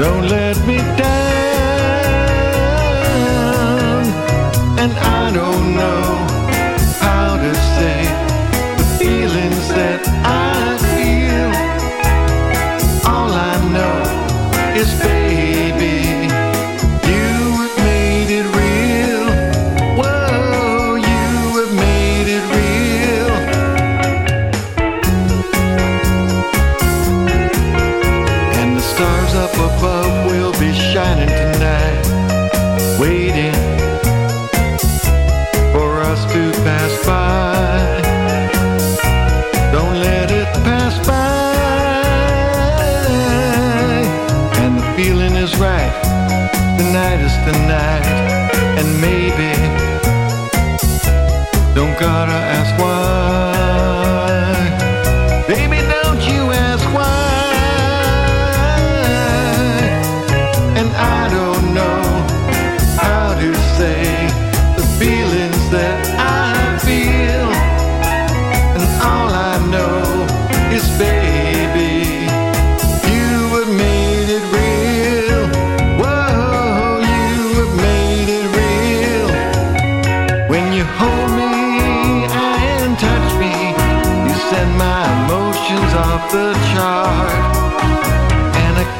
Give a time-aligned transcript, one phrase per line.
[0.00, 1.10] Don't let me down.
[4.82, 6.26] And I don't know
[7.04, 8.00] how to say
[8.78, 11.50] the feelings that I feel.
[13.12, 14.00] All I know
[14.80, 15.98] is, baby,
[17.10, 17.28] you
[17.60, 19.26] have made it real.
[20.00, 21.28] Whoa, you
[21.60, 23.30] have made it real.
[28.60, 29.99] And the stars up above
[31.28, 32.04] tonight,
[32.98, 33.54] waiting
[35.72, 38.00] for us to pass by.
[39.72, 41.20] Don't let it pass by.
[44.62, 45.92] And the feeling is right.
[46.78, 48.06] Tonight is the night.
[48.78, 49.50] And maybe
[51.74, 52.49] don't gotta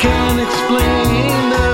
[0.01, 1.70] can explain the